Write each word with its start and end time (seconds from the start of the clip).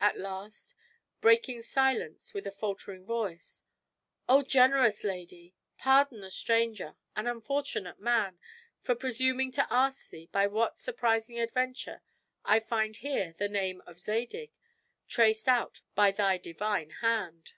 At 0.00 0.18
last, 0.18 0.74
breaking 1.20 1.62
silence 1.62 2.34
with 2.34 2.44
a 2.44 2.50
faltering 2.50 3.04
voice: 3.04 3.62
"O 4.28 4.42
generous 4.42 5.04
lady! 5.04 5.54
pardon 5.78 6.24
a 6.24 6.30
stranger, 6.32 6.96
an 7.14 7.28
unfortunate 7.28 8.00
man, 8.00 8.40
for 8.80 8.96
presuming 8.96 9.52
to 9.52 9.72
ask 9.72 10.10
thee 10.10 10.28
by 10.32 10.48
what 10.48 10.76
surprising 10.76 11.38
adventure 11.38 12.02
I 12.44 12.54
here 12.58 12.62
find 12.62 12.94
the 12.96 13.48
name 13.48 13.80
of 13.86 14.00
Zadig 14.00 14.50
traced 15.06 15.46
out 15.48 15.82
by 15.94 16.10
thy 16.10 16.36
divine 16.38 16.90
hand!" 17.00 17.52